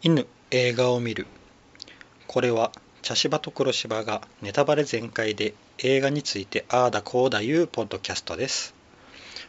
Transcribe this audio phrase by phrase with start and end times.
[0.00, 1.26] 犬映画を見る
[2.28, 2.70] これは
[3.02, 8.74] 茶芝と黒芝がネタバレ全開で映画についてああだこうだいうポッドキャストです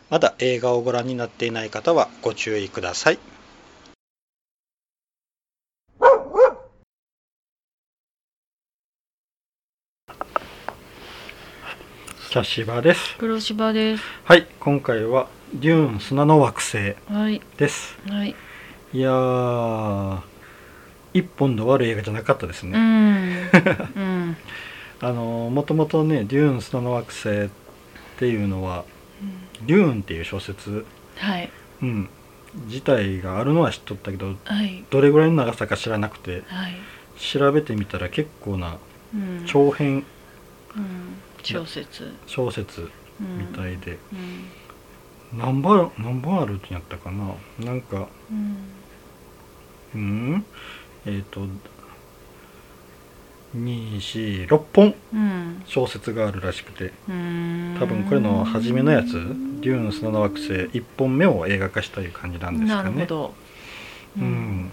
[0.09, 3.19] まだ映画をご覧になっていない方はご注意ください
[12.31, 14.03] 茶芝です黒芝です。
[14.23, 17.41] はい今回はデューン砂の惑星はい。
[17.57, 18.35] ですはい。
[18.93, 20.28] いやー
[21.13, 23.49] 一本の悪い映画じゃなかったですうね、ん。
[23.95, 24.37] うん。
[25.01, 27.49] あのもともとね「デューン砂の惑星」っ
[28.17, 28.83] ていうのは
[29.65, 30.85] 「デューン」っていう小説、
[31.17, 31.49] はい。
[31.81, 32.09] うん、
[32.67, 34.83] 自体があるのは知っとったけどはい。
[34.89, 36.75] どれぐらいの長さか知らなくてはい。
[37.17, 38.77] 調べてみたら結構な
[39.13, 39.43] うん。
[39.45, 40.03] 長編
[40.75, 41.15] うん。
[41.41, 42.13] 小説。
[42.27, 42.89] 小説
[43.21, 45.39] うんみたいで、うん。
[45.39, 47.33] 何本何本あるってやったかな？
[47.59, 48.57] なんかうん。
[49.95, 50.45] うん？
[51.05, 51.41] えっ、と
[53.55, 55.63] 246本うん。
[55.65, 57.75] 小説があるらしくてうん。
[57.79, 59.13] 多分これの初めのやつ
[59.61, 62.89] 「デューン砂の惑星」1本目を映画化したいう感じなんですかね。
[62.89, 63.33] なるほど。
[64.17, 64.71] うん。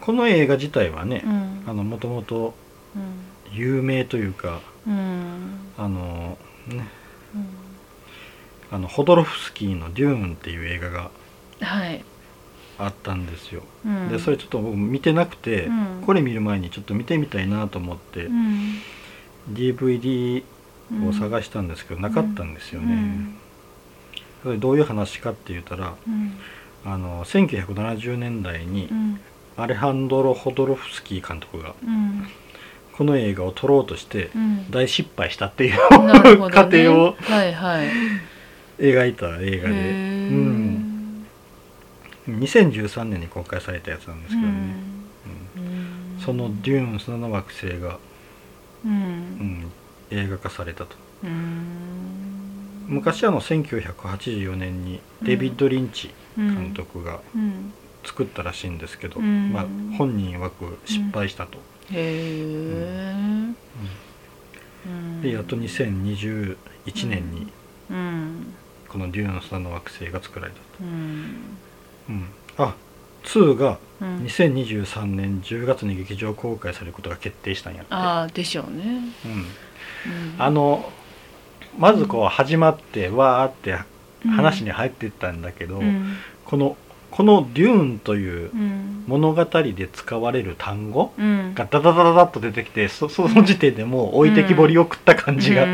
[0.00, 1.24] この映画自体はね
[1.66, 2.54] もともと
[2.96, 3.56] うん。
[3.56, 5.58] 有名というかうん。
[5.78, 6.88] あのね
[7.34, 7.46] うん。
[8.72, 11.10] あのホドロフスキーの「デューン」っていう映画が
[11.60, 12.04] はい。
[12.78, 13.62] あったんですよ。
[13.84, 14.08] うん。
[14.08, 18.78] でそれちょっと僕見てなくて、うんこれ見る前にちょっと見てみたいなと思って、うん。
[19.50, 20.42] DVD
[20.92, 22.92] うんを探したんですけど、なかったんですよね。
[22.92, 23.38] うん
[24.42, 26.32] それどういう話かって言ったらうん。
[26.84, 29.20] あの1970年代にうん。
[29.56, 32.26] アレハンドロ・ホドロフスキー監督がうん。
[32.92, 34.70] この映画を撮ろうとしてうん。
[34.70, 35.78] 大失敗したっていう
[36.50, 37.86] 過程をはいはい。
[38.78, 40.81] 描いた映画で、うん、
[42.28, 44.84] 2013年に公開されたやつなんですけどね、
[45.56, 45.62] うん。
[45.62, 45.66] う
[46.18, 46.20] ん。
[46.20, 47.98] その「デューン砂の惑星が」
[48.84, 49.72] ううんん、
[50.10, 50.96] 映画化されたと。
[51.24, 52.84] うん。
[52.88, 57.72] 昔あの1984年にデビッド・リンチ監督がうん。
[58.04, 59.52] 作ったらしいんですけど、うん。
[59.52, 59.66] まあ、
[59.96, 61.58] 本人曰く失敗したと、
[61.92, 63.52] へえ
[65.22, 66.56] でやっと2021
[67.06, 67.46] 年に
[67.90, 68.54] うん
[68.88, 70.64] この「デューン砂の惑星」が作られたと、
[72.08, 72.14] うん。
[72.16, 72.24] うん、
[72.58, 72.74] あ
[73.24, 74.18] 2がうん。
[74.24, 78.82] 2023年10月に劇場公開されることが決定したんやって、ああでしょうね。
[79.24, 79.46] うん、うん。
[80.38, 80.90] あの
[81.78, 83.78] まずこう始まってわーって
[84.28, 86.16] 話にうん入っていったんだけど、うん。
[86.44, 86.76] この
[87.10, 89.04] この「デューン」といううん。
[89.06, 91.54] 物語で使われる単語うん。
[91.54, 95.66] がダダダダダッと出てきてそその時点でもう置いてきぼりを食った感じが、う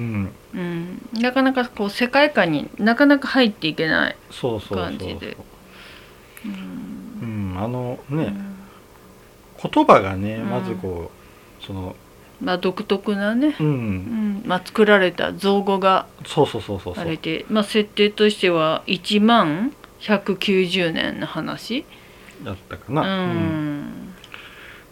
[0.00, 0.22] うん。
[0.22, 4.78] んうんなかなかこう世界観になかなか入っていけないそうそうそう。
[4.78, 5.36] 感じで。
[6.44, 7.52] うん。
[7.52, 8.56] うん、あのね、うん。
[9.70, 10.50] 言葉がねうん。
[10.50, 11.10] まずこ
[11.60, 11.94] うその
[12.40, 13.54] まあ独特なね。
[13.60, 14.42] うん、うん。
[14.46, 17.04] まあ作られた造語がそうそうそうそうそう。
[17.04, 21.84] あれでまあ設定としては1万190年の話
[22.42, 24.14] だったかうな、ん。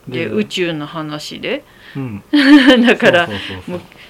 [0.07, 1.65] でで宇宙の話で。
[1.97, 2.23] うん、
[2.87, 3.29] だから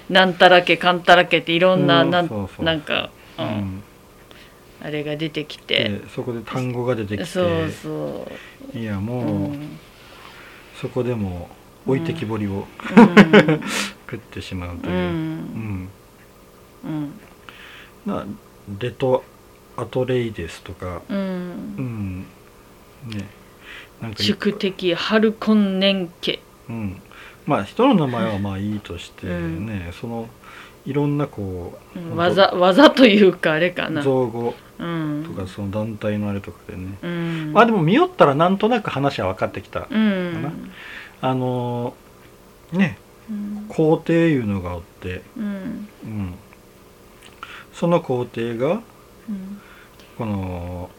[0.09, 3.47] なんたらけかんたらけっていろんなうんなんなんか、ううん。
[3.47, 3.83] ん、
[4.83, 5.89] あれが出てきて。
[5.89, 7.25] でそこで単語が出てきて。
[7.25, 8.27] そうそ
[8.73, 9.79] いやう、もう、うん。
[10.81, 11.49] そこでも
[11.85, 12.65] う置いてきぼりを
[12.97, 13.61] うん。
[14.09, 15.05] 食ってしまうとういう、うん。
[15.07, 15.89] ん。
[16.85, 17.11] うん。
[18.05, 18.25] な
[18.79, 19.23] レト
[19.77, 21.01] アトレイデスとか。
[21.09, 21.19] ううん。
[21.81, 22.25] ん
[23.07, 23.27] ね。
[24.01, 26.39] なんかい宿敵ハルコンネン家
[26.69, 27.01] うん、
[27.49, 29.31] まあ人の名前はまあいいとしてね、
[29.87, 29.93] うん。
[29.93, 30.29] その
[30.85, 34.03] いろんなこう、うん技技というかあれかな。
[34.03, 35.23] 造語うん。
[35.25, 37.51] とかその団体のあれとかでね、うん。
[37.51, 40.71] まあでも見よったらなんとなく話は分かってきた、うん。
[41.21, 42.99] あのーね
[43.31, 43.65] うん。
[43.67, 45.87] 皇帝いうのがおって、うん。
[46.03, 46.35] うん、
[47.73, 48.73] その皇帝が
[49.27, 49.59] うん。
[50.19, 50.89] この、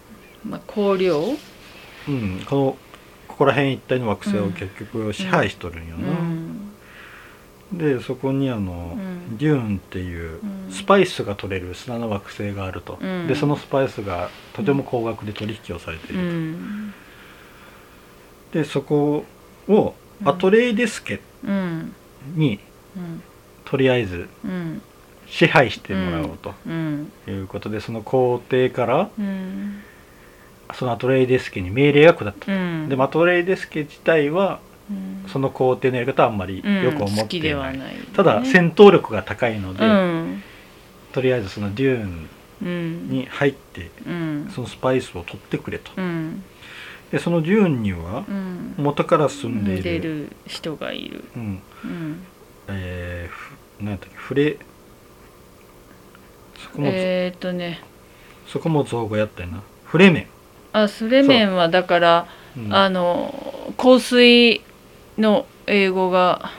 [0.44, 1.22] まあ香料
[2.08, 2.76] うん、この
[3.28, 6.39] ここら辺一帯の惑星をうん結局支配しとるんような、ん
[7.72, 9.38] でそこにあの、うん。
[9.38, 10.72] デューンっていううん。
[10.72, 13.26] スパイスが取れる砂の惑星があると、うん。
[13.26, 16.94] でそのスパイスがとても高額で取引をされていうるん。
[18.52, 19.24] と、でそこ
[19.68, 20.28] をうん。
[20.28, 21.94] アトレイデス家うん。
[22.34, 22.58] に
[22.96, 23.22] うん。
[23.64, 24.82] とりあえずうん。
[25.28, 26.54] 支配してもらおうと。
[26.66, 27.12] うん。
[27.28, 29.80] いうことで、その皇帝からうん。
[30.74, 32.88] そのアトレイデス家に命令が下った、うん。
[32.88, 34.69] でもアトレイデス家自体はうん
[35.28, 37.42] その皇帝のやり方はあんまりよく思ってい。
[37.52, 38.00] な、はいないね。
[38.14, 40.42] ただ戦闘力が高いので、うん。
[41.12, 42.28] とりあえずそのデューン
[42.62, 43.08] うん。
[43.08, 44.50] に入ってうん。
[44.54, 45.92] そのスパイスを取ってくれと。
[45.96, 46.42] うん。
[47.12, 48.74] でそのデューンにはうん。
[48.78, 51.24] 元から住んでいる人がいる。
[51.36, 51.62] うん。
[51.84, 52.22] うん。
[52.68, 54.58] えーふ何やったっけフレ
[56.58, 57.80] そこも、えーっとね。
[58.46, 59.62] そこも造語やったよな。
[59.84, 60.28] フレメ
[60.72, 62.26] あスレメンはだから
[62.56, 62.74] ン、うん。
[62.74, 64.60] あの香水
[65.20, 66.50] の英語が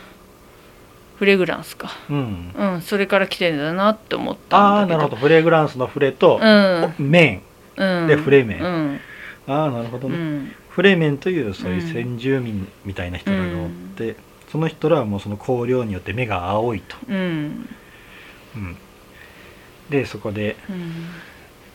[1.18, 1.92] フレグランスか。
[2.10, 5.16] うん、うんそれから来てんだなって思ったああなるほど。
[5.18, 6.94] フレグランスのフレと、うん。
[6.98, 7.42] メ
[7.78, 8.08] うん。
[8.08, 8.94] でフレメンうん。
[8.96, 9.00] ン
[9.48, 10.52] ああなるほどね、うん。
[10.70, 14.16] フレメンというそういう先住民みたいな人らがおって、
[14.52, 17.70] その人らはもうその香料によって目が青いと、うん。
[18.56, 18.78] うん、
[19.90, 21.06] でそこでうん。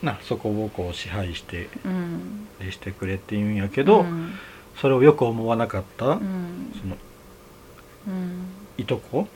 [0.03, 2.49] なそこをこう支配してうん。
[2.59, 4.33] でしてくれって言うんやけど、うん
[4.81, 6.73] それをよく思わなかった、うん。
[6.81, 6.97] その
[8.09, 8.47] うん。
[8.79, 9.29] いとこ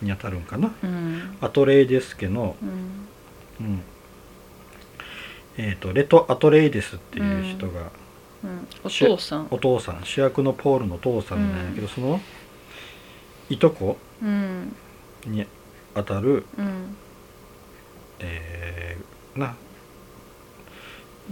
[0.00, 0.72] にあたるんかな。
[0.82, 1.36] うん。
[1.40, 3.66] アトレイデス家の、うん。
[3.66, 3.82] うん。
[5.58, 7.90] えー、とレト・アトレイデスっていう人が、
[8.44, 8.68] うん。
[8.84, 9.48] お父さん。
[9.50, 12.20] お父さん主役のポールのお父さんなんやけど、その
[13.50, 14.74] いとこうん。
[15.26, 15.46] に
[15.94, 16.96] あたる、うん。
[18.20, 19.54] えーな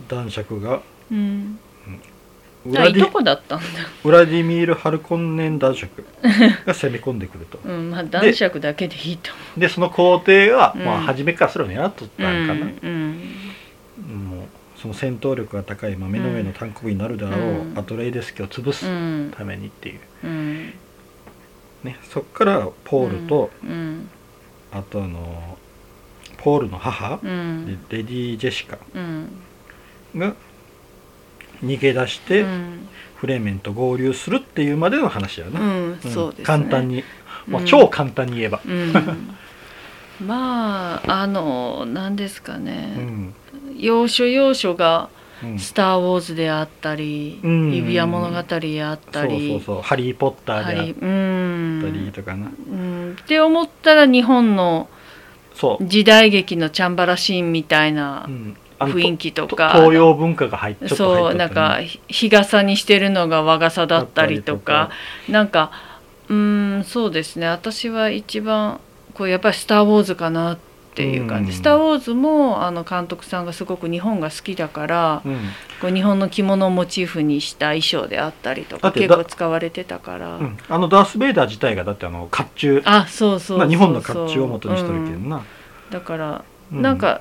[0.09, 0.81] 男爵が
[1.11, 1.59] うん
[2.77, 3.65] あいとこだったんだ。
[4.05, 6.05] ウラディミール・ハルコンネン男爵
[6.67, 7.59] が 攻め込んでくると。
[7.65, 9.31] うんまあ男爵だけでいいと。
[9.57, 10.85] でその皇帝は、うん。
[10.85, 13.35] まあ初めからそれを狙っとったんかな、うん
[13.99, 17.79] もうその戦闘力が高い、まあ、目の上の単国になるであろう、うん。
[17.79, 19.33] アトレイデス家を潰すうん。
[19.37, 20.73] ためにっていう、うん。
[21.85, 24.09] ね、そっからポールと、うん。
[24.73, 25.59] あとあの
[26.39, 27.79] ポールの母、うん。
[27.91, 29.29] レディ・ジェシカうん。
[30.17, 30.35] が
[31.65, 32.89] 逃げ出して、うん。
[33.17, 35.99] フレーメンと合流するっていうまでの話やな、うんうん。
[36.11, 36.45] そうですね。
[36.45, 37.05] 簡単に、
[37.47, 38.93] もううん超簡単に言えば、うん。
[40.27, 43.35] まああの何ですかうねん。
[43.79, 45.09] 要所要所が
[45.43, 47.75] うん「スター・ウォーズ」であったり「うん。
[47.75, 53.17] 指輪物語」であったそうりそうそう「ハリー・ポッター」であったりんとかな、うん。
[53.21, 54.89] って思ったら日本の
[55.83, 59.73] 時代劇のチャンバラシーンみたいなうん雰囲気ととか。
[59.75, 64.91] 東洋文化が入っちょっと入っそうなんかひ日傘にしてるのが和傘だったりとか。
[65.29, 65.71] なんか
[66.29, 67.49] うーんそうですね。
[67.49, 68.81] 私は一番
[69.15, 70.59] こうやっぱり「スター・ウォーズ」かなっ
[70.94, 71.56] ていう感じ「うん。
[71.56, 75.41] スター・ウォーズも」あの監督さんがすごく日本が好きだからうん。
[75.81, 80.59] こう日本の着物をモチーフにした衣装であったりとか結構使われてたから、うん。
[80.69, 82.83] あのダース・ベイダー自体がだってあの甲冑。
[82.85, 83.59] あそうそうそうそう。
[83.59, 85.29] まあ、日本の甲冑を元にしとるけどうん。
[85.29, 85.43] な、
[85.91, 87.21] だからうなんか、うん、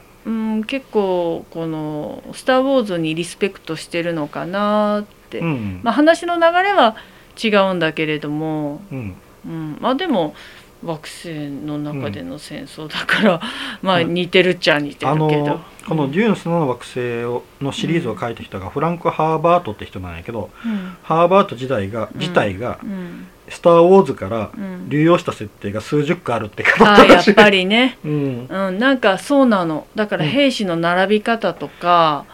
[0.64, 5.80] 結構この「スター・ウォーズ」にリスペクトしてるのかなって、うん。
[5.84, 6.96] まあ、話の流れは
[7.42, 9.16] 違うんだけれども、うん。
[9.46, 10.36] うん、まあでも
[10.84, 13.42] 惑星の中での戦争だから、
[13.82, 20.96] まあ似てるっちゃ似てるあけど、のこの「デューンスの惑星を」のシリーズを書いた人がフランク・ハーバートって人なんやけどうん。
[21.04, 22.20] ハーバート時代がうん。
[22.20, 24.90] 自体がうん「スター・ウォーズ」からうん。
[24.90, 28.48] 流用した設定が数十個あるって書いああやっぱりね、 うん。
[28.50, 29.86] うん、なんかそうなの。
[29.96, 30.30] だからうん。
[30.32, 32.26] 兵士の並び方とか、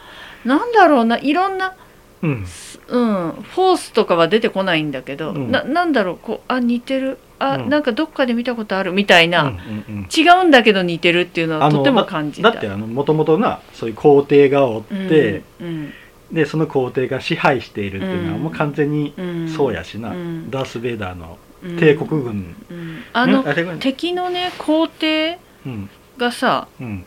[0.43, 1.73] なんだろうないろんな
[2.25, 2.45] うん。
[2.87, 5.51] うん、フォースとかは出てこないんだけど、うん。
[5.51, 7.17] ななんだろうこうあ似てる？
[7.39, 7.69] あ、うん。
[7.69, 8.91] なんかどっかで見たことある？
[8.91, 10.07] みたいな、うんうんうん。
[10.15, 12.51] 違うんだけど似てるっていうのはとても感じた。
[12.51, 15.93] だってあのもともとなそういう皇帝がおって、うん
[16.31, 18.43] でその皇帝が支配しているっていうのはうん。
[18.43, 19.49] もう完全にうん。
[19.49, 20.49] そうやしな、うん。
[20.49, 21.77] ダース・ベイダーのうん。
[21.77, 23.03] 帝国軍、うん。
[23.13, 25.89] あのんあれが敵のね皇帝うん。
[26.17, 27.05] がさうん。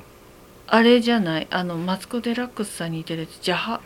[0.70, 1.46] あれじゃない？
[1.50, 3.80] あのマツコ・デラックスさんに似てるやつジャハ？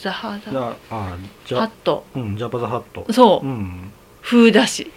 [0.00, 1.16] ザハじザハ
[1.48, 2.04] ッゃト。
[2.14, 3.12] うんジャパ・ザ・ハット。
[3.12, 3.92] そう、うん、
[4.22, 4.90] 風だし、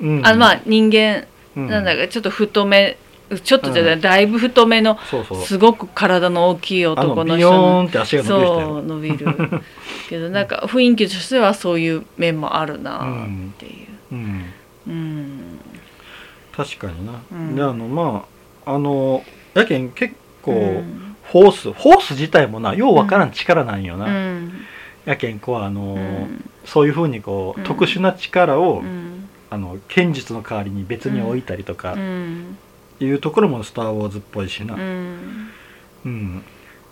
[0.00, 1.26] うん、あまあ人間
[1.56, 1.68] うん。
[1.68, 2.96] なんだかちょっと太め
[3.42, 4.00] ちょっとじゃない、うん。
[4.00, 5.42] だいぶ太めのそうそう。
[5.42, 8.60] すごく体の大きいあ男の人のーンって足が伸びる人。
[8.60, 9.26] やそう伸びる。
[10.08, 14.14] けどなんか雰囲気としてはそういう面もあるなっていう。
[14.14, 14.44] うん。
[14.86, 15.58] うん。
[16.54, 17.56] 確かにな、うん。
[17.56, 18.24] であのま
[18.66, 19.24] ああの
[19.54, 24.52] やけん結構、うんフォースフォース自体もなようわからん力なんよな、うん。
[25.04, 26.44] やけんこうあの、うん。
[26.64, 27.66] そういうふうにこう、うん。
[27.66, 29.28] 特殊な力を、うん。
[29.50, 32.58] あの剣術の代わりに別に置いたりとかうん。
[33.00, 34.84] いうところも「スター・ウォーズ」っぽいしな、ううん。
[36.04, 36.42] ん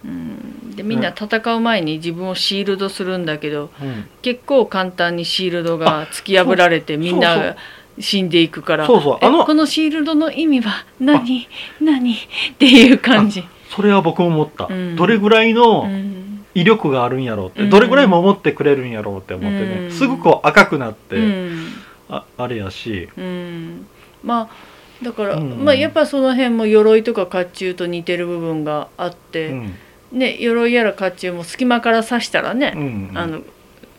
[0.04, 0.74] うん。
[0.76, 4.06] でみんな戦う前に自分をシールドするんだけどうん。
[4.22, 7.56] 結構簡単にシールドが突き破られてみんなが
[7.98, 8.86] 死んでいくから。
[8.86, 11.48] そうそうあのえこのシールドの意味は何？
[11.80, 12.14] 何？
[12.14, 12.16] っ
[12.58, 13.44] ていう感じ。
[13.74, 14.96] それは僕も思った、うん。
[14.96, 16.22] どれぐらいのうん。
[16.54, 17.70] 威力があるんやろうって、うん。
[17.70, 19.90] どれぐらい守ってくれるんやろうって思ってね、うん。
[19.90, 21.68] すぐこう赤くなって、うん。
[22.10, 23.86] ああれやし、うん、
[24.22, 25.64] まあだから、うん。
[25.64, 29.74] まあやっぱその辺も鎧とか甲冑と似てる部分があって、うん。
[30.12, 33.10] ね鎧やら甲冑も隙間から刺したらね、うん。
[33.14, 33.40] あの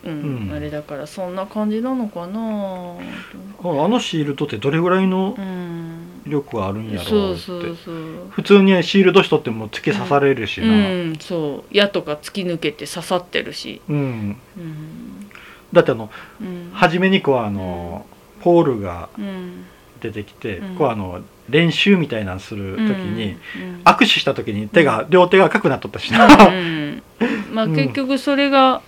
[0.05, 0.53] うん、うん。
[0.55, 2.39] あれだからそんな感じなのかな。
[2.39, 6.09] ああのシールドってどれぐらいのうん。
[6.25, 7.81] 力はあるんやろそううって
[8.29, 11.75] 普通にシールドしとっても突き刺されるしうな、んそう。
[11.75, 13.81] 矢とか突き抜けて刺さってるし。
[13.89, 14.37] うん。
[14.57, 15.29] うん。
[15.73, 16.09] だってあの
[16.41, 16.71] うん。
[16.73, 18.05] 初めにこうあの、
[18.41, 19.65] ポールがうん。
[20.01, 20.75] 出てきて、うん。
[20.75, 23.81] こうあの練習みたいなのする時に、うん。
[23.83, 27.03] 握手した時に手が、両手が赤くなっとったしな、うん。
[27.51, 27.75] まあうん。
[27.75, 28.81] 結局それが、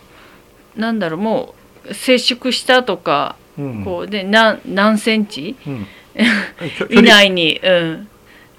[0.75, 1.55] なんだろうも
[1.89, 3.86] う接触したとか、うん。
[3.86, 5.55] こうで何何センチ？
[5.65, 5.88] うん。
[6.77, 8.08] 距以内に、うん、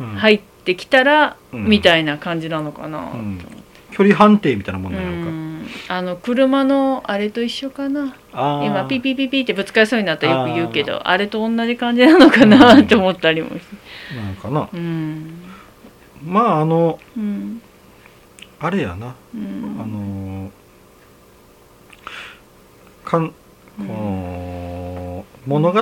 [0.00, 0.06] うん。
[0.16, 1.64] 入ってきたら、うん。
[1.66, 3.40] みたいな感じなのかな、うん。
[3.92, 5.66] 距離判定みたいなもんうなのか、ん。
[5.88, 8.14] あの車のあれと一緒かな。
[8.32, 13.60] 今ピピピピってぶつかりそうになったらよく言うけどあれと同じ感じなのかなって思ったりもして。
[14.14, 14.68] なんかな。
[14.72, 15.42] うん。
[16.24, 17.62] まああのうん。
[18.58, 19.76] あれやな、うん。
[19.80, 20.35] あの
[23.06, 23.34] かんこ
[23.80, 23.86] うん。
[23.88, 25.80] の物語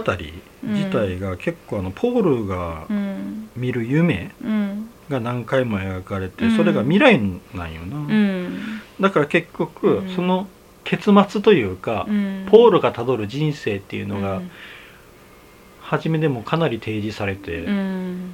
[0.63, 3.49] 自体が結構あのポールがうん。
[3.57, 4.89] 見る夢うん。
[5.09, 6.57] が何回も描かれてうん。
[6.57, 7.19] それが未来
[7.55, 8.83] なんよな、うん。
[9.01, 10.15] だから結局うん。
[10.15, 10.47] その
[10.85, 12.47] 結末というか、うん。
[12.51, 14.51] ポールがたどる人生っていうのがうん。
[15.81, 18.31] 初めでもかなり提示されて、うん。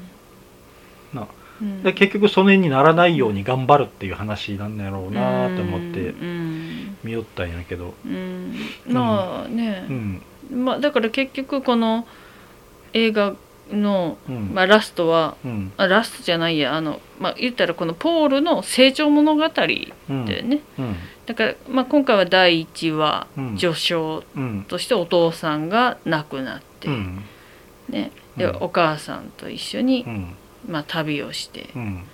[1.13, 1.27] な
[1.61, 1.83] うん。
[1.83, 8.55] で結局それにならないように頑張るっていう話なんだろうなと思ってうん見よったんやけど、うん。
[8.89, 9.87] まあね。
[9.89, 10.23] う、ん。
[10.65, 12.07] まあだから結局この
[12.93, 13.35] 映画
[13.71, 14.51] の、うん。
[14.53, 15.73] まあ、ラストはうん。
[15.77, 20.25] あラストじゃないやあの、まあ、言ったらこのポールの成長物語だようん。
[20.25, 20.97] ね、うん。
[21.27, 27.23] だから、まあ、今回は第1話うん序章うんとしてお父さんが亡くなって、うん
[27.89, 30.35] ね、で、うんお母さんと一緒にう、ん
[30.69, 32.05] まあ、旅をしてうん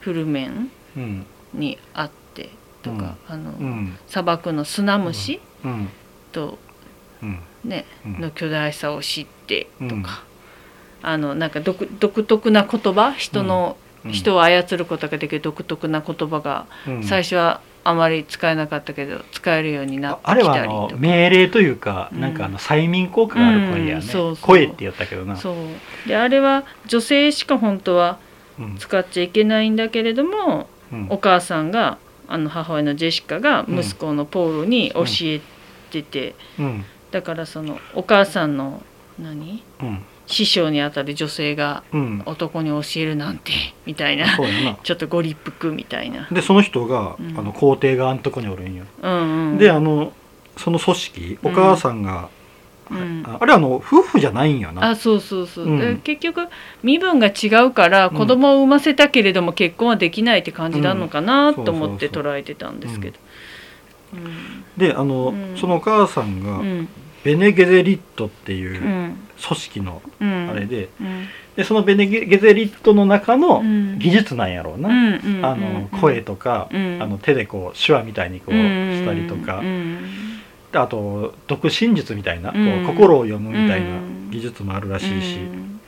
[0.00, 1.26] フルメンうん。
[1.52, 2.48] に会って
[2.82, 3.98] とか、あのうん。
[4.06, 5.88] 砂漠の砂虫うん。
[6.32, 6.58] と、
[7.22, 7.38] うん。
[7.64, 8.20] ねうん。
[8.20, 10.04] の巨大さを知ってとか、うん。
[11.02, 13.12] あのなんか独独特な言葉？
[13.12, 14.12] 人の、うん。
[14.12, 17.04] 人を操ることができる独特な言葉がうん。
[17.04, 22.20] 最初はあまり使えなかったけど使えるようになってああれきはあのたりとか命令というか、うん。
[22.20, 24.46] なんかあの催眠効果がある声やね、うんそうそう。
[24.46, 25.36] 声って言ったけどな。
[25.36, 26.08] そう。
[26.08, 28.18] であれは女性しか本当は
[28.58, 28.76] うん。
[28.76, 31.06] 使っちゃいけないんだけれども、うん。
[31.10, 35.40] お母さんがあの母親のジェシカが息子のポールに教え
[35.90, 36.84] てて、うん。
[37.10, 38.82] だからそのお母さんの
[39.22, 39.62] 何？
[39.82, 40.04] うん。
[40.26, 42.22] 師匠にあたる女性がうん。
[42.24, 43.52] 男に教えるなんて
[43.84, 44.36] みたいな。
[44.36, 44.46] そう
[44.82, 46.28] ちょっとご立腹みたいな。
[46.30, 47.38] でその人が、うん。
[47.38, 50.12] あの皇帝側のとこにおるんよ、うんうん、であの
[50.56, 52.28] その組織お母さんが、
[52.90, 53.22] うん。
[53.26, 54.90] ああれあの夫婦じゃないんよな。
[54.90, 55.78] あそうそうそう、うん。
[55.78, 56.46] で結局
[56.82, 58.16] 身分が違うからうん。
[58.16, 61.64] 子供を産ませたけれども結婚はできないって感じなのかなうん。
[61.64, 63.18] と思って捉えてたんですけど。
[64.76, 65.56] であの、うん。
[65.56, 66.60] そのお母さんが、
[67.24, 69.16] ベネゲゼリットっていううん。
[69.46, 70.50] 組織のうん。
[70.50, 71.26] あれで,、うん。
[71.56, 73.98] でそのベネゲゼリットの中のうん。
[73.98, 74.88] 技術なんやろうな、
[75.42, 76.98] あの声とか、うん。
[77.00, 79.62] あの手でこう手話みたいにこうしたりとか、
[80.72, 82.84] あと読心術みたいな、うん。
[82.84, 84.30] こう心を読むみたいなうん。
[84.30, 85.80] 技術もあるらしいし、うん。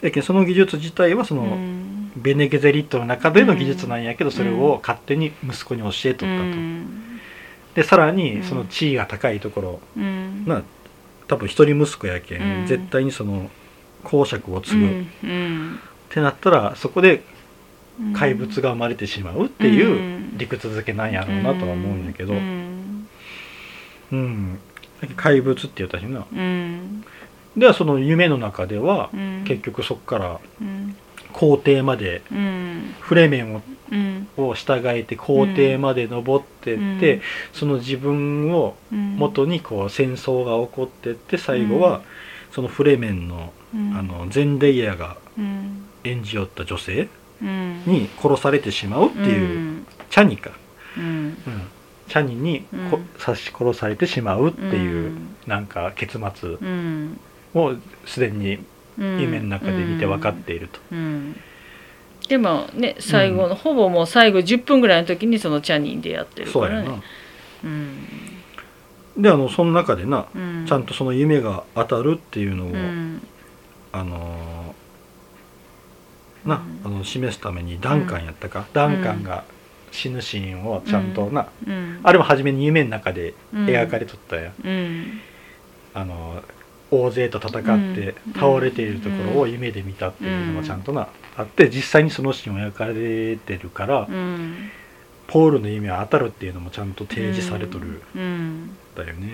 [0.00, 2.12] だけどその技術自体はその、うん。
[2.14, 7.01] ベネゲゼリットの中での技術なんやけど、それを勝手に息子に教えとったと、うん
[7.74, 8.16] でさらうん。
[8.16, 10.44] にその地位が高いところ、うん。
[10.46, 10.62] な
[11.28, 12.66] 多分一人息子やけん、うん。
[12.66, 13.50] 絶対にその
[14.04, 14.94] 公爵を継ぐ、っ
[16.10, 17.22] てなったらそこで
[18.00, 18.12] うん。
[18.14, 20.38] 怪物が生まれてしまうっていううん。
[20.38, 23.06] 理屈づけなんやろうなとは思うんやけど、ううん。
[24.16, 24.58] ん。
[25.16, 27.04] 怪物って言ったしなうん。
[27.56, 29.44] ではその夢の中では、うん。
[29.44, 30.40] 結局そこから
[31.32, 32.94] うん皇帝までうん。
[33.00, 34.28] フレメンをうん。
[34.36, 37.22] を従えて皇帝まで登ってって、うん。
[37.52, 39.16] その自分をうん。
[39.16, 42.02] 元にこう戦争が起こってって最後は
[42.52, 43.96] そのフレメンのうん。
[43.96, 45.86] あのゼンデイヤがうん。
[46.04, 47.08] 演じよった女性
[47.42, 47.82] うん。
[47.86, 49.86] に殺されてしまうっていう、うん。
[50.10, 50.50] チャニか、
[50.96, 51.04] うん。
[51.04, 51.36] うん、
[52.08, 53.04] チャニにこ、うん。
[53.18, 55.36] 刺し殺されてしまうっていう、うん。
[55.46, 57.20] なんか結末うん。
[57.54, 57.74] を
[58.06, 58.66] すでにうん
[58.98, 60.80] 夢の中で見て分かっていると。
[60.90, 61.36] うん
[62.28, 66.86] でもね最後の、ほぼもう最後10分ぐらいの時にそのチャニーでやってるからね。
[66.86, 67.02] そうやな。
[67.64, 69.22] うん。
[69.22, 70.64] であのその中でな、うん。
[70.66, 73.26] ちゃんとその夢が当たるっていうのを、うん。
[73.92, 76.94] あのーな、うん。
[76.94, 79.44] あの示すためにダンカンやったか、ダンカンが
[79.90, 82.00] 死ぬシーンをちゃんとな、うん。
[82.02, 85.20] あれも初めに夢の中で描かれとったや、うん。
[85.92, 86.42] あのー
[86.92, 87.62] 大勢と戦っ
[87.96, 88.32] てうん。
[88.34, 94.70] 倒れているところを夢で見たっていうのがちゃんとな、あって実際にそのシーンを描かれてるから、うん。
[95.26, 98.02] ポールの意味は当たるっていうのもちゃんと提示されとる。
[98.94, 99.30] だよね。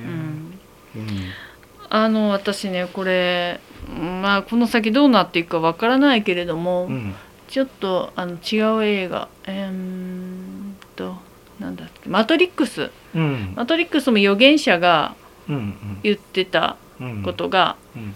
[1.90, 7.14] あの私ねこれまあこの先どうなっていくかわからないけれども、うん
[7.48, 11.16] ちょっとあの違う映画えーんと
[11.58, 13.54] なんだっけ「マトリックス」うん。
[13.56, 15.14] マトリックスも預言者が
[15.48, 16.76] うん言ってた。
[16.82, 16.87] うん
[17.24, 18.14] ことがうん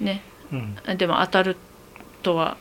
[0.00, 1.56] ね、うんでも当たる
[2.22, 2.56] とは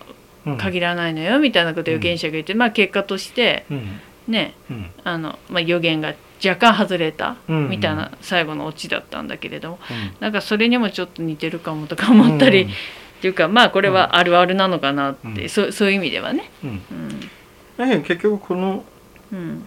[0.45, 3.99] うん限らないのよみたいなことを預言者が言って、まあ結果としてうん。
[4.27, 4.89] ねうん。
[5.03, 6.13] あの、まあ、予言が
[6.43, 7.69] 若干外れたうん。
[7.69, 10.13] みたいな最後のオチだったんだけれども、うん。
[10.19, 12.67] なんかそれにもちょっと似てるかもとか思ったり、っ
[13.21, 15.49] ていうかまあこれはあるあるなのかなって、うん。
[15.49, 16.49] そうそういう意味ではね。
[16.63, 18.01] うん。
[18.03, 18.83] 結局この
[19.31, 19.65] うん。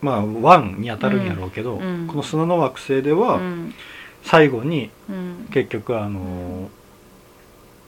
[0.00, 2.06] まあワンに当たるんやろうけど、うん。
[2.06, 3.74] この砂の惑星でうはん
[4.22, 5.48] 最後にうん。
[5.52, 6.70] 結局あの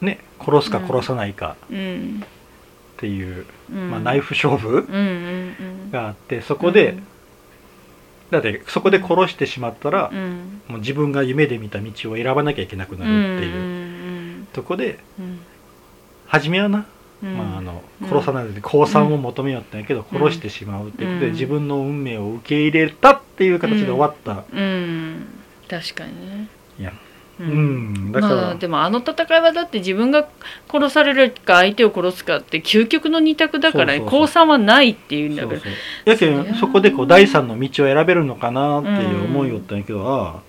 [0.01, 2.25] ね殺すか殺さないかうん。
[2.25, 3.91] っていう、うん。
[3.91, 4.87] まあ、ナイフ勝負
[5.91, 6.97] があってそこで、
[8.31, 10.63] だってそこで殺してしまったらう、ん。
[10.69, 15.41] もう自分が夢で見た道を選ばなきゃいけなくなるっていう、うんとこでうん。
[16.27, 16.87] 初めはな、
[17.23, 17.37] うん。
[17.37, 18.09] まあ、あのうん。
[18.09, 20.19] 殺さないで降参を求めよったんやけど、うん。
[20.19, 21.33] 殺してしまうっていうことで、うん。
[21.33, 25.27] 自分の運命を受け入れたっていう形で終わった、うん
[25.81, 26.49] 確かにね。
[26.79, 26.93] いや。
[27.41, 30.29] ううんだから、まあでもあの戦いはだって自分が
[30.71, 35.77] 殺されるか相手を殺すかって究極の二択だから降参はないっていうんだからそうそ
[36.07, 36.11] う。
[36.11, 40.43] やけんそこでこう第三の道を選べるのかなっていう思いよったんやけど、ああ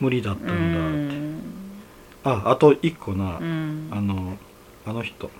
[0.00, 2.46] 無理だったうんだって、ん。
[2.46, 3.88] ああと一個な、うん。
[3.90, 4.38] あの
[4.86, 5.30] あの人、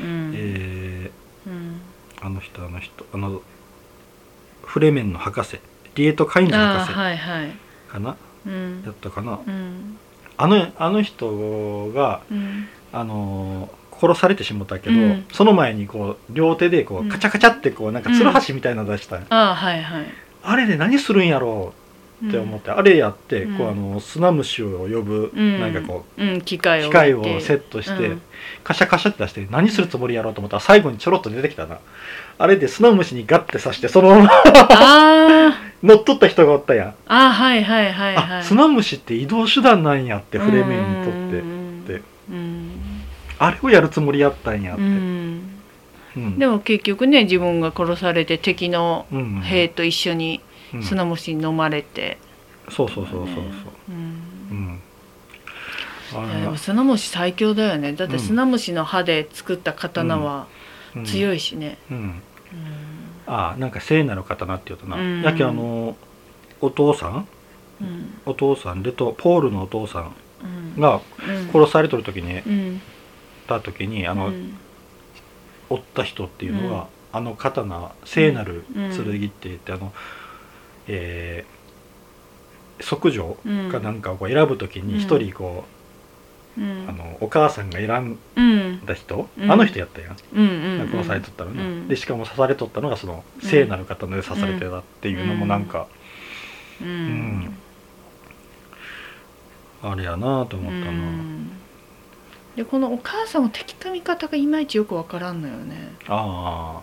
[0.00, 0.32] うん。
[0.34, 1.10] え
[1.46, 1.80] うん。
[2.20, 3.06] ーあの人あの人。
[3.14, 3.40] あの
[4.66, 5.60] フレメンの博士。
[5.94, 6.92] リエット・カインズ博士。
[6.92, 7.52] はいはい。
[7.88, 8.16] かな、うん
[8.84, 9.40] やったかな。
[9.46, 9.98] うん。
[10.36, 12.68] あのあの人がうん。
[12.92, 15.26] あの殺されてしもたけど、うん。
[15.32, 17.08] その前にこう両手でこううん。
[17.08, 20.06] カチャカチャってこうなんかつるはしみたいなの出したんやああはいはい。
[20.42, 21.85] あれで何するんやろう
[22.24, 23.58] って思って、あれやってうん。
[23.58, 25.60] こうあの砂虫を呼ぶ、うん。
[25.60, 26.92] なんかこうん機械を
[27.40, 28.22] セットして、うん。
[28.64, 31.78] カシャカシャって出して何するつもりやろうと思ったら最後にちょろっと出てきたな。
[32.38, 34.30] あれで砂虫にガッて刺してそのまま
[34.70, 38.38] あ 乗っ取った人がおったやん、あはいはいはいはい。
[38.38, 41.12] あ砂虫って移動手段なんやってフレメンにとっ
[41.92, 42.02] て、って
[43.38, 45.50] あれをやるつもりやったんやって、うん。
[46.16, 46.38] うん。
[46.38, 49.40] でも結局ね自分が殺されて敵のうん。
[49.42, 50.45] 兵と一緒にうん
[50.82, 52.18] 砂虫に飲まれて、
[52.68, 53.44] そうそうそうそうそう。
[53.90, 54.80] うん。
[56.50, 56.58] うん。
[56.58, 57.92] 砂虫最強だよね。
[57.92, 60.46] だって砂虫の歯で作った刀は
[60.94, 61.04] うん。
[61.04, 61.96] 強いしね、うん。
[61.96, 62.22] うん。
[63.26, 65.22] ああなんか聖なる刀って言うとな、うん。
[65.22, 65.96] やけあの
[66.60, 67.28] お父さん？
[67.80, 68.18] うん。
[68.24, 70.14] お父さんレトポールのお父さん
[70.76, 70.80] うん。
[70.80, 71.48] がうん。
[71.52, 72.80] 殺されとる時に、うん。
[73.46, 74.56] た時にあの、うん。
[75.68, 78.90] 追った人っていうのが、あの刀聖なるうん。
[78.90, 79.92] 剣って言って、あの
[80.88, 81.56] えー
[82.78, 85.64] 即女うんかなんかをこう選ぶ時に一人こ
[86.58, 86.86] う、うん。
[86.86, 89.50] あのお母さんが選んうんだ人、うん。
[89.50, 91.88] あの人やったやん、うん殺されとったのね、うん。
[91.88, 95.86] でしかも刺されとったのがその聖なる刀で刺されてたっていうのもなんか、
[96.82, 96.90] ううん。
[97.44, 97.56] ん
[99.82, 101.50] あれやなと思ったな、うん。
[102.56, 105.94] でこのお母さんも敵か味方がいまいちよくわからんのよね。
[106.08, 106.20] あうん
[106.78, 106.80] あ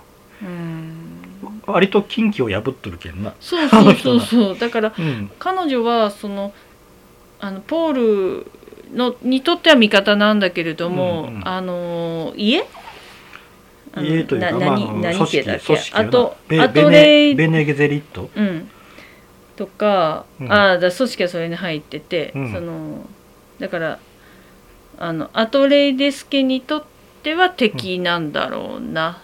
[1.66, 3.34] 割と近畿を破っとるけんな。
[3.40, 4.58] そうそうそうそう。
[4.60, 5.32] だからうん。
[5.40, 6.54] 彼女はその
[7.40, 8.52] あのポール
[8.94, 11.48] のにとっては味方なんだけれども、うんうん。
[11.48, 12.64] あの家？
[13.96, 15.78] 家というか、なまあ、あ何家だっけ？
[15.94, 16.92] あとベあとベ
[17.30, 18.30] レベネゲゼリット？
[18.36, 18.70] うん。
[19.56, 20.52] とか、うん。
[20.52, 22.52] ああだ組織はそれに入ってて、うん。
[22.52, 23.08] その
[23.60, 24.00] だから
[24.98, 26.84] あのアトレイデスケにとっ
[27.24, 29.22] ては敵なんだろうな、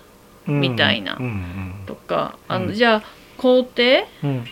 [0.48, 1.18] みたいな。
[1.86, 2.74] とかあの、うん。
[2.74, 3.04] じゃあ
[3.38, 4.46] 皇帝うん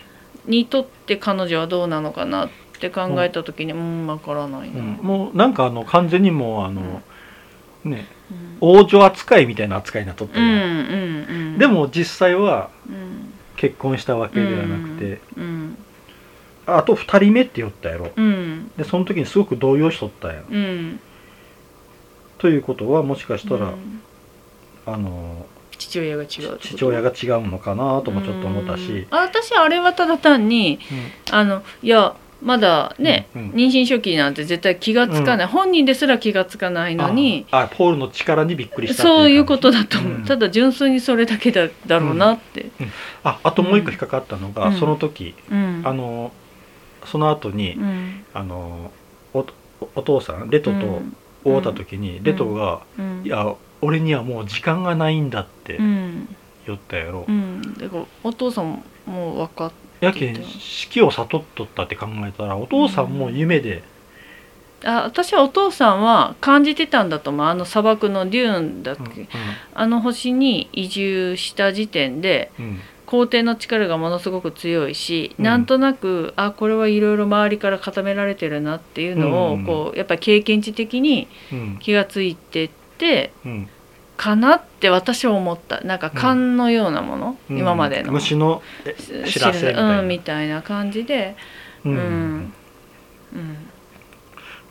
[0.46, 4.06] にとって彼女はどうなのかなって考えた時にうん。
[4.06, 4.92] わからないな、うん。
[5.02, 7.02] もうなんかあの完全にもうあの、
[7.84, 8.56] ねうん。
[8.60, 13.34] 王女扱いみたいな扱いになっとったでも実際はうん。
[13.58, 15.76] 結婚したわけではなくて、うん
[16.64, 18.10] あと2人目って言ったやろ。
[18.14, 18.70] うん。
[18.76, 20.44] でその時にすごく動揺しとったやん。
[20.50, 21.00] うん。
[22.36, 24.02] ということはもしかしたら、うん。
[24.84, 25.46] あの
[25.78, 28.78] 父親が違う父親が違うのかなともちょっと思ったうん。
[28.78, 30.78] し、あ私あれはただ単に
[31.30, 33.50] あのいやまだね、うんうん。
[33.50, 40.24] 妊娠初期なんて絶対気がつかない、本人ですら気がつかないのにああポールの力にびっくりしたそういうことだと思う、うん。
[40.24, 42.66] ただ純粋にそれだけだだろうなって、
[43.24, 44.76] ああともう一個引っかかったのが、うん。
[44.76, 45.82] その時うん。
[45.84, 46.32] あの
[47.04, 48.24] その後に、うん。
[48.34, 48.92] あの
[49.34, 49.44] お
[49.94, 51.02] お父さんレトと
[51.44, 53.22] 会った時に、レトが、うん。
[53.24, 56.28] いや俺にはもう時間がないんだってうん。
[56.66, 57.74] 言ったやろ、うん。
[57.78, 63.82] だからお父さんも分かっやけん死期を悟っとったって考えたらお父さんも夢で、
[64.84, 67.46] あ私はお父さんは感じてたんだと思う。
[67.46, 69.28] あの砂漠のデューンだっけ、うん
[69.74, 72.80] あの星に移住した時点でうん。
[73.06, 75.44] 皇帝の力がものすごく強いし、うん。
[75.46, 79.64] なんとなくあこれはいろいろ周りから固められてるなっていうのを、うん。
[79.64, 81.78] こうやっぱり経験値的にうん。
[81.80, 82.70] 気がついてっ
[84.16, 85.80] かなって私は思った。
[85.82, 87.58] なんか勘のようなもの、うん。
[87.58, 88.12] 今までの。
[88.12, 88.62] 虫の
[89.26, 91.36] 知らせみたいな、うん、みたいな感じで。
[91.84, 91.96] ううん。
[91.96, 92.52] ん、
[93.34, 93.56] うん。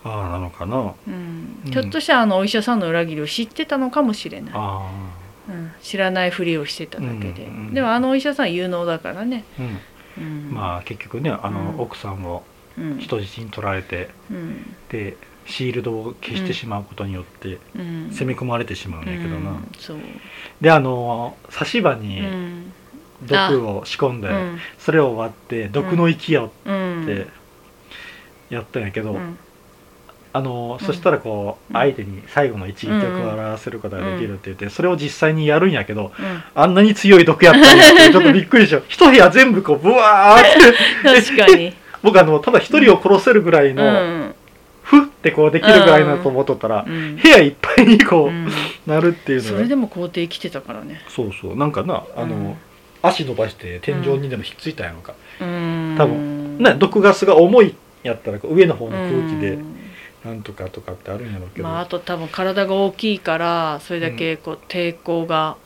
[0.03, 0.77] ああなのかな。
[0.77, 1.57] うん。
[1.65, 1.71] うん。
[1.71, 4.91] ひょっとしたらあのお医者さんの裏切りを知ってたのかもしれない、あ
[5.49, 9.63] うん、知らないふりをしてただけで、うんうんでもあのお医者さん有能だからね、あ、
[10.19, 10.23] うん。
[10.23, 11.79] うん、まあ結局ねあの、うん。
[11.79, 12.43] 奥さんを
[12.77, 12.97] うん。
[12.99, 14.09] 人質に取られて。
[14.29, 14.75] うん。
[14.89, 15.15] で
[15.47, 18.09] シールドを消してしまうことによってうん。
[18.11, 19.59] 攻め込まれてしまうんやけどな、
[20.61, 22.73] であの差し歯うにん。
[23.25, 24.59] 毒を仕込んで、うん。
[24.77, 27.27] それを割って毒の息をうんって
[28.49, 29.37] やったんやけど、うん。
[30.33, 31.79] あのうんそしたらこううん。
[31.79, 36.43] 相手に最後の一撃を表らせることができるって言ってそれを実際にやるんやけどうん。
[36.53, 38.83] あんなに強い毒やったんやってちょっとびっくりしよう。
[38.89, 40.43] 一部屋全部こうブワーっ
[41.03, 44.26] て確かに、 僕あのただ一人を殺せるぐらいうの、
[45.17, 48.49] ってこうできるぐらいなと思っとったら、うん部屋いっぱいにこう、うん。
[48.85, 49.55] なるっていうのが。
[49.57, 51.01] それでも皇帝来てたからね。
[51.09, 51.55] そうそう。
[51.55, 52.55] なんかなあの、うん
[53.03, 55.95] 足伸ばして天井にでもひっついたんやのか、うん。
[55.97, 59.75] 多分ね毒ガスが重いやったら上の方の空気でうん。
[60.25, 65.57] なんとかとかってあるんやろうけど、まあ、あと多分体が大きいからそれだけこう抵抗が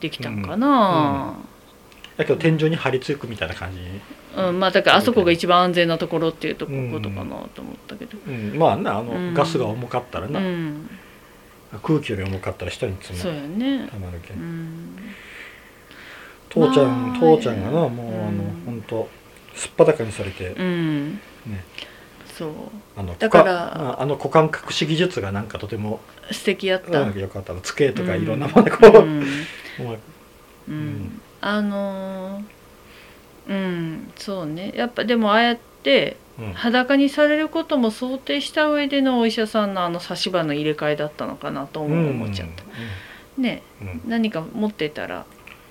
[0.00, 1.34] できたんかな、
[2.16, 4.00] だけど天井に張り付くみたいな感じに、
[4.36, 9.34] うんまあだからあそこが一番安全なところっていうとこうんことかなと思ったけど、うん、まあなあの、うん。
[9.34, 10.88] ガスが重かったらうな、ん、
[11.82, 13.88] 空気より重かったら下に詰そうまやね。
[13.88, 14.40] たまるけ、うん。
[14.40, 14.96] ん
[16.48, 19.08] 父ちゃん、まあ父ちゃんがなもう、うんあの本当
[19.54, 21.12] すっぱだかにされて、うん。
[21.46, 21.64] ね。
[22.36, 22.50] そう。
[22.96, 26.00] あのだからああの股間隠し技術がなんかとても、
[26.32, 27.52] 素敵やっうた、ん、よかった。
[27.52, 28.22] の机とかうん。
[28.22, 29.24] いろんなものこう、うん。
[30.68, 31.20] うん。
[31.40, 32.53] あのー
[33.48, 34.72] うんそうね。
[34.74, 36.52] やっぱでもああやってうん。
[36.52, 42.64] 裸にされることも想定した上でのお医者さんのあの差し歯の入れ替えだったのかなと思う思っちゃった、
[43.40, 43.62] ね
[44.06, 45.26] 何か持ってたら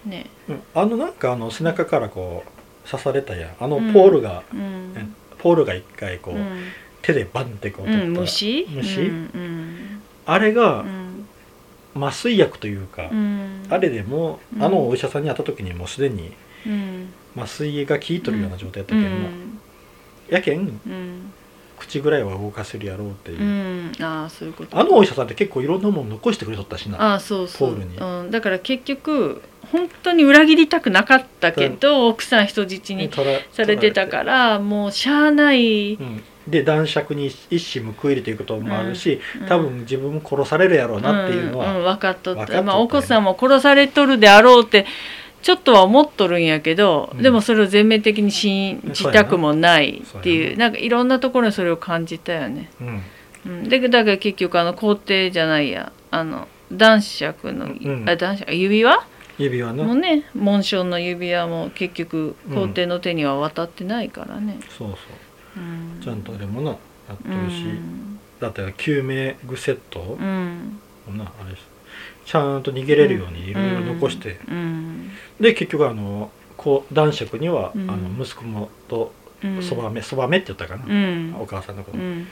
[0.06, 0.28] ね。
[0.48, 0.62] うん。
[0.74, 2.44] あのなんかあの背中からこ
[2.86, 3.52] う刺されたやん。
[3.60, 3.94] あのうん。
[3.94, 4.44] ポールが、
[5.40, 6.60] ポールが一回こう、うん。
[7.02, 8.68] 手でバンってこうう取った、ん虫？
[8.70, 9.02] 虫？
[9.02, 9.04] う
[9.38, 10.02] ん。
[10.26, 11.26] あれがうん。
[11.96, 13.66] 麻酔薬というか、うん。
[13.70, 14.64] あれでも、うん。
[14.64, 16.32] あのお医者さんに会った時にもうすでに
[16.66, 19.60] うん麻酔が効いとるような状態やったうけんな、ん。
[20.30, 21.34] やけんうん。
[21.80, 23.91] 口ぐらいは動かせるやろうっていう、うん。
[24.00, 27.02] ああそういうことあのお医者さんって結構いろんなもの残してくれとったしな。
[27.02, 27.69] ああそうそう。
[27.72, 27.98] ポールに。
[27.98, 29.41] うん、だから結局
[29.72, 33.10] 本当に裏切りたくなかったけど奥さん人質に
[33.52, 39.48] されてたからもうしゃあない、うん、で男爵に一矢報いるということもあるし、うん。
[39.48, 41.82] 多分自分も殺されるやろうなっていうのは、ん。
[41.82, 41.84] ん。
[41.84, 44.86] 分かっとったまあ、お子さんも殺されとるであろうって
[45.44, 47.22] ちょっとは思っとるんやけど、うん。
[47.22, 50.70] でもそれを全面的に信じたくもないっていうな。
[50.70, 52.72] んかいろんなところにそれを感じたよね。
[52.82, 53.04] うん。
[53.46, 58.10] うん、でだから結局あの皇帝じゃないやあの男爵の、うん。
[58.10, 59.06] あ男爵指輪？
[59.38, 62.56] 指輪な、もね紋章の指輪も結局うん。
[62.56, 64.60] 皇帝の手には渡ってないからね。
[64.70, 64.98] そうそう。
[65.58, 68.18] うん、ちゃんとあれもなやっとうるし、ん。
[68.40, 70.00] だって救命具セット？
[70.00, 71.56] もうんな、あれ
[72.26, 77.90] ちゃんと逃げれるようにいろいろ残して、うんで結局あのこう男爵には、うん。
[77.90, 79.12] あの息子もと
[79.44, 79.62] うん。
[79.62, 81.36] そばめそばめって言ったかな、うん。
[81.38, 81.98] お母さんのこと。
[81.98, 82.28] うん。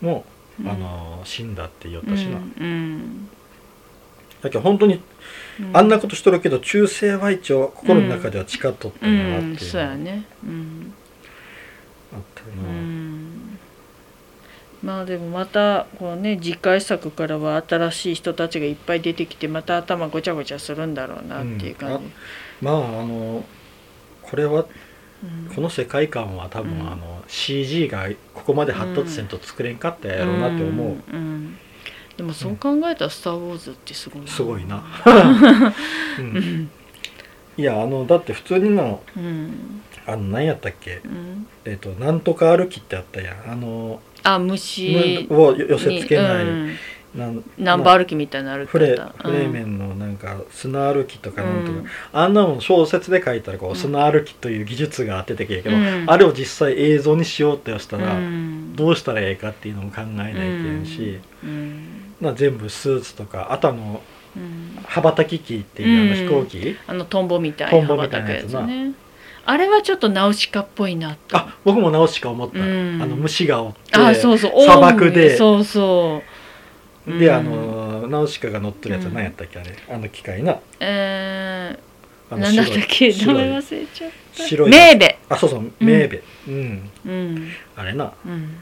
[0.00, 0.24] も、
[0.60, 0.68] うん。
[0.68, 3.28] あの死んだって言ったしな、うん
[4.42, 5.00] だけど本当に
[5.58, 5.76] うん。
[5.76, 10.24] あんなことしとるけど中性は一応心の中では誓っとったなっていうのそうがやね。
[10.44, 10.92] うん。
[12.12, 13.03] あったな、ん
[14.84, 22.12] まあでもまたこうね次回作からは新しい人たちがいっぱい出てきてまた頭ごちゃごちゃするんだろうなっていう感じ、
[22.60, 23.44] まああの
[24.22, 24.66] これは
[25.22, 26.92] うんこの世界観は多分、うん。
[26.92, 31.58] あの CG がここまで発達せんと作れんかったやろうなって思う、んん
[32.18, 34.28] でもそう考えたら「スター・ウォーズ」ってすごいな。
[34.28, 34.84] すごいな、
[36.18, 36.34] う、 うん。
[36.36, 36.70] ん
[37.56, 38.82] いやあのだって普通にな
[39.16, 39.82] うん。
[40.06, 41.00] あの何やったっけ？
[41.04, 41.46] うん。
[41.64, 43.50] えっ、となんとか歩きってあったやん。
[43.50, 46.76] あのあ虫を寄せつけない、うん。
[47.14, 52.34] なんナンバー歩きみたいな歩きフレ方フレーメンのなんか砂歩きとかなんとか、うんあん。
[52.34, 56.04] なもん小説で書いたらこううん砂歩きという技術があっててけやけど、うん。
[56.08, 58.74] あれを実際映像にしようってしたら、うん。
[58.74, 62.14] どうしたらええかっていうのも考えないけんし、うん。
[62.20, 64.02] まあ、全部スーツとかあとあの
[64.36, 64.78] うん。
[64.84, 68.60] 羽ばたき機っていうあの飛行機、あのトンボみたいなトンボみたいなやつな。
[68.62, 69.03] 羽ばたくやつね
[69.46, 71.36] あれはちょっとナウシカっぽいなと。
[71.36, 73.00] あ僕も直しか思った、うん。
[73.02, 74.62] あの虫がおってあそうそう。
[74.62, 75.36] 砂漠で。
[75.36, 76.22] そうそ
[77.06, 77.18] う。
[77.18, 77.34] で、うん。
[77.34, 79.76] あのナウシカが乗ってるやつは何やったっけあれ。
[79.90, 80.58] あの機械な。
[80.80, 83.12] えー、んだったっけ？
[83.12, 84.42] 名前忘れちゃった。
[84.42, 84.70] 白い。
[84.70, 85.18] メーベ。
[85.28, 85.72] あそうそう。
[85.80, 86.22] メーベ。
[86.48, 87.48] うん、うん。
[87.76, 88.12] あれな。
[88.24, 88.56] うん。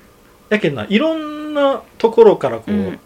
[0.48, 2.98] やけんないろんなところからこう、うん。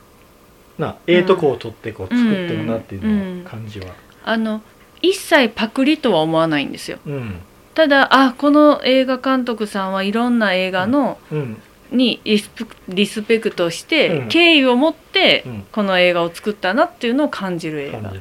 [0.79, 3.95] なええとこを取ってこう作ってるなっていうの感じは。
[4.25, 4.63] あの
[5.03, 6.99] 一切パクリとは思わないんですよ。
[7.07, 7.41] うん
[7.77, 11.63] ただあこの映画監督さんはいろんな映画の、うん。
[11.93, 14.29] にリスペリスペクトして、うん。
[14.29, 15.67] 敬意を持って、うん。
[15.71, 18.13] この映画を作ったなっていうのを感じる映画。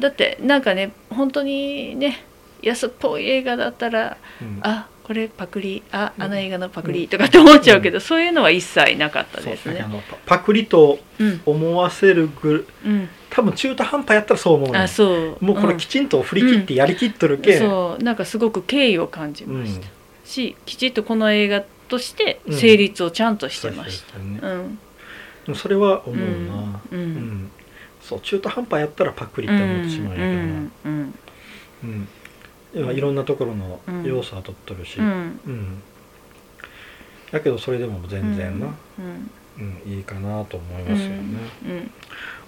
[0.00, 2.24] だってなんかね本当にね
[2.60, 4.58] 安っぽい映画だったらうん。
[4.62, 9.80] あこれパクリああの映画のパクリとかって思っちゃうけど、そういうのは一切なかったですね。
[9.80, 9.86] あ。
[9.86, 11.40] のパパクリとうん。
[11.46, 15.44] 思わせるぐうん、多分中途半端やったらそう思うねあそう。
[15.44, 18.02] もうこれきちんと振り切ってやりきっとるけん、そう。
[18.02, 19.86] なんかすごく敬意を感じうんました、
[20.24, 24.14] しきちっとこの映画として成立をちゃんとしてました。
[24.14, 24.40] そうん。
[24.40, 24.40] で
[25.48, 26.98] もそれは思うな、うん。
[26.98, 27.50] うん。
[28.00, 31.14] そう中途半端やったらパクリって思ってしまうけどな、うん。
[32.74, 32.96] うん。
[32.96, 35.10] いろんなところの要素は取っとるし、ううん。
[35.10, 35.82] ん
[37.30, 39.30] だけどそれでも全然な、うん。
[39.58, 39.92] うん。
[39.92, 41.16] いいかなと思いますよね、
[41.66, 41.90] うん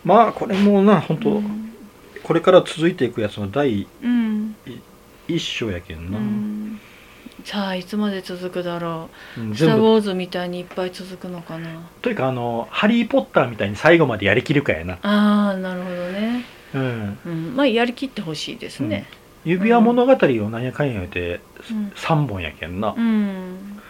[0.05, 1.73] まあこれもな本当、うん。
[2.23, 4.55] これから続いていくやつの第うん。
[5.29, 6.81] 一章やけんな、うん。
[7.45, 9.41] さあいつまで続くだろう。
[9.41, 11.69] んう「スター・ウォーズ」みたいにいっぱい続くのかな。
[12.03, 19.07] というかあの「ハリー・ポッター」みたいに最後までやりきるかやな、ああなるほどね、うん、うん、まあやりきってほしいですね。
[19.45, 21.93] 指輪物語を何やかんや言うてうん。
[21.95, 23.81] 3本やけんな、うん、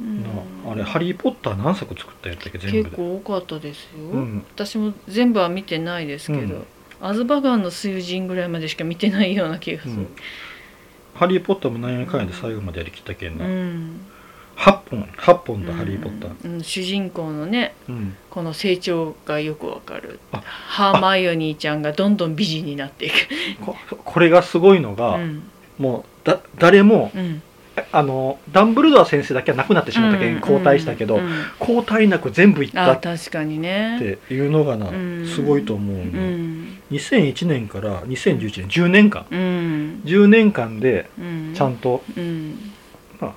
[0.00, 0.22] うん。
[0.22, 0.28] な
[0.72, 2.84] あれ「ハリー・ポッター」何作作ったやったっけ全部で。
[2.84, 4.44] 結構多かったですよ、うん。
[4.54, 6.64] 私も全部は見てないですけど、うん。
[7.00, 9.94] アズバガンの囚人ぐらいまでしか見てないような気がする。
[9.94, 10.08] うん。
[11.14, 14.00] ハリー・ポッターも何やかんやで最後までやりきったけんうな、ん、
[14.56, 16.54] 8本8本だ、ハリー・ポッター。
[16.54, 18.16] うん主人公のねうん。
[18.30, 20.18] この成長がよくわかる。
[20.32, 23.14] あハーマイオニーちゃんがどんどん美人になっていく。
[23.64, 25.42] こ これがすごいのが、うん。
[25.78, 27.42] もうだ誰もうん
[27.92, 34.18] あのダンブルドア先生だけは亡くなってしまったけん、交代したけど、うんうん交代なく全部いったっあ確かにね。
[34.28, 36.78] ていうのがな、うんすごいと思うの、うん。
[36.90, 39.26] 2001年から2011年10年間。
[39.30, 40.02] うん。
[40.04, 41.52] 10年間でうん。
[41.54, 42.72] ちゃんとうん。
[43.20, 43.34] まあ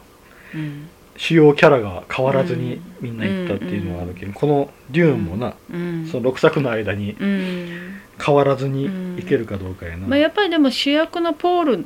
[0.54, 0.89] うん。
[1.15, 6.08] 主要キャラが変わらずにみんな行ったっていうのがあるけど、この「デューン」もな、うん。
[6.12, 7.97] その6作の間にうん。
[8.23, 8.86] 変わらずに
[9.19, 11.86] いけるかどうかやな、まあ、やっぱりでも主役のポール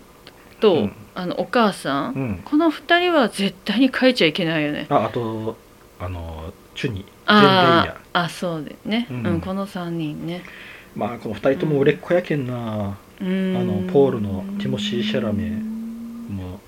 [0.59, 2.41] と、うんあのお母さん、うん。
[2.45, 4.87] この二人は絶対に変えちゃいけないよね。
[4.89, 5.57] ああと
[5.99, 7.97] あのチュニあヤ。
[8.13, 10.43] ああそうでね、ううんんこの三人ね。
[10.95, 13.57] まあこの2人とも売れっ子やけんな、うん。
[13.57, 16.59] あのポールのティモシー・シャラメも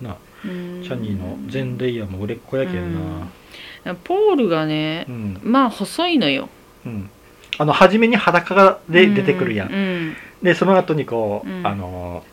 [0.00, 0.82] なうん。
[0.82, 3.94] チャニーのゼンデイヤも売れっ子やけんな。
[4.04, 6.48] ポールがねう、ん、まあ細いのよ。
[6.84, 7.10] うん、
[7.58, 10.16] あの初めに裸で出てくるやん、うん。
[10.42, 11.66] でその後にこう、うん。
[11.66, 12.24] あの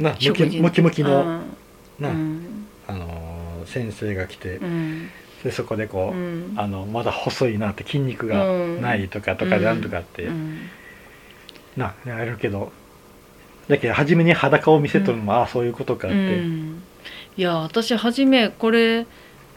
[0.00, 1.56] なムキムキムキの、うん。
[2.00, 2.66] な、うん。
[2.86, 5.08] あの先生が来て、うん。
[5.44, 6.54] でそこでこう、うん。
[6.56, 10.60] あのまだ細いなって筋肉がないとかとかでなんとかって、うん。
[11.76, 12.72] なやるけど
[13.68, 16.82] だけど初めに裸を見せとるのも、ああそういうことかって、うん。
[17.36, 19.06] いや私初めこれ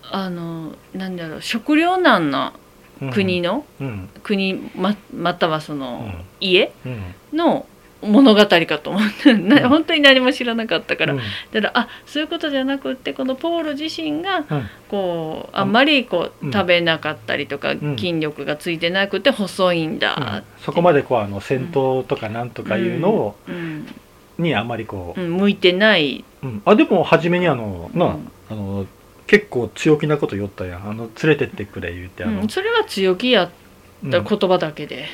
[0.04, 2.54] あのなんだろう食糧難な
[3.02, 3.12] うん。
[3.12, 4.10] 国の、うん。
[4.24, 6.26] 国ままたはその、うん。
[6.39, 7.15] 家うん。
[7.34, 7.65] の
[8.05, 9.69] 物語かと思って、なうん。
[9.69, 11.19] 本当に何も知らなかったから、うん。
[11.19, 14.45] だからあそういうことじゃなくってこのポール自身がうん
[14.89, 17.97] こうあんまりこう、うん食べなかったりとか、ん。
[17.97, 23.87] 筋力がついてなくて細いんだ、そこまでこうあの戦闘とかなんとかいうのを、うん。
[24.37, 25.31] にあまりこう、うん。
[25.37, 26.61] 向いてない、うん。
[26.65, 28.31] あでも初めにあのな、うん。
[28.49, 28.85] あの
[29.27, 30.89] 結構強気なこと言ったやん。
[30.89, 32.49] あの連れてってくれ言うてあの、うん。
[32.49, 33.49] それは強気やっ
[34.11, 35.07] た言葉だけで、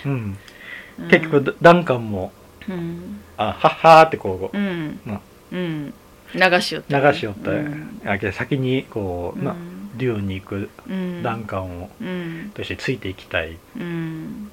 [1.10, 2.34] 結局ダンカンも
[2.69, 3.21] うん。
[3.38, 5.00] あはっはーってこううん。
[5.06, 5.21] な
[5.52, 5.93] うん。
[6.34, 8.02] 流しよった流しよった、うん。
[8.06, 9.56] あけど先にこう、な
[9.97, 11.24] デュオンに行くうん。
[11.24, 12.52] ダンカンをうん。
[12.54, 13.58] としてついていきたい。
[13.78, 14.52] うん。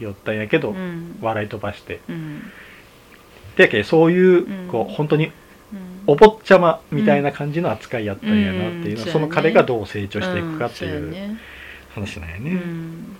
[0.00, 1.18] 言ったんやけど、うん。
[1.20, 2.00] 笑い飛ばして。
[2.08, 2.40] うん。
[3.56, 4.68] でやけそういう、うん。
[4.68, 5.32] こう本当にうん。
[6.06, 9.12] お坊ちゃまみたいな感じの扱いやったんやなっていうの、うん。
[9.12, 11.38] その彼がどう成長していくかっていう
[11.94, 13.16] 話なんやね、うん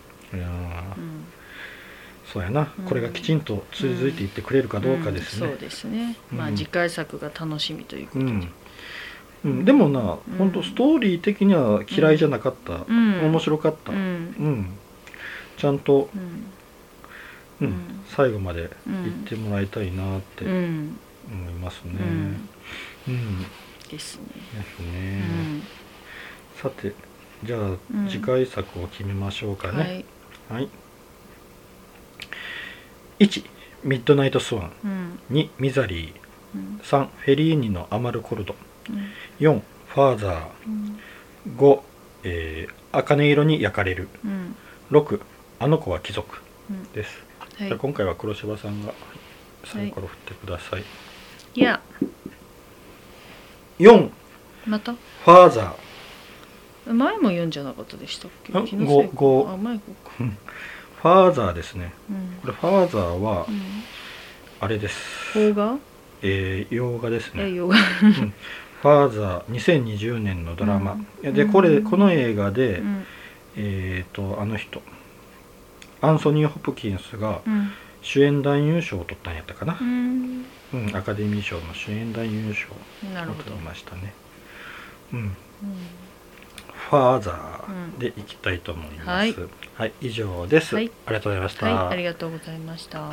[2.33, 2.85] そうやな、うん。
[2.85, 5.47] これがきちんと続いていってくれるかどうかですね。
[5.47, 5.51] ん。
[5.51, 8.49] そうですね、まあうん次回作が楽しみということで、うん、
[9.45, 10.38] うん、でもな、うん。
[10.38, 13.21] 本当ストーリー的には嫌いじゃなかった、うん。
[13.25, 14.03] 面白かった、ううん。
[14.31, 14.79] ん
[15.59, 17.66] ちゃんと、うん。
[17.66, 17.75] うん。
[17.75, 18.01] うん。
[18.09, 20.99] 最後までうん行ってもらいたいなって思いうん
[21.61, 21.92] ますね。
[22.01, 22.49] うん。
[23.09, 23.47] うん。
[23.90, 24.23] ですね。
[24.55, 25.62] ですうね、ん。
[26.57, 26.95] さて
[27.45, 27.79] じゃあ、ん。
[28.09, 30.05] 次回作を決めましょうかね。
[30.49, 30.61] はい。
[30.61, 30.68] はい。
[33.22, 33.44] 1
[33.85, 36.12] ミッドナイトスワン、うん、2ミザリー、
[36.54, 38.56] うん、3フェリーニのアマルコルド、
[38.90, 40.98] うん、4ファーザー、うん、
[41.56, 41.80] 5、
[42.24, 44.56] えー、茜色に焼かれる、うん、
[44.90, 45.20] 6
[45.61, 46.42] あの子は貴族。
[46.94, 47.22] です、
[47.58, 48.94] はい、じゃ今回は黒柴さんが
[49.64, 50.85] サイコロ振ってください、はい、
[51.54, 51.80] いや。
[53.78, 54.11] 4
[54.66, 54.92] また？
[54.92, 56.92] ファーザー。
[56.92, 59.87] 前も4じゃなかったでしたっけ？5, 5
[61.02, 61.92] ファーザーですね。
[62.08, 62.38] うん。
[62.42, 63.60] これファーザーはうん。
[64.60, 65.76] あれです、邦画？
[66.22, 67.48] えー、洋画ですね。
[67.48, 67.76] え洋画。
[67.76, 71.34] ファーザー2020年のドラマ、うん。
[71.34, 71.84] でこれうん。
[71.84, 73.04] この映画で、うん。
[73.56, 74.80] えっ、とあの人
[76.00, 77.72] アンソニー・ホプキンスがうん。
[78.00, 79.78] 主演男優賞を取ったんやったかな。
[79.80, 80.44] う、ん。
[80.72, 84.14] うんアカデミー賞の主演男優賞を取りましたね。
[85.12, 85.18] うん。
[85.18, 85.32] うん
[86.92, 89.35] ファーザーでいきたいと思います、はい。
[89.76, 90.92] はい、以上です、はい。
[91.07, 93.11] ありがとうございました、はいありがとうございました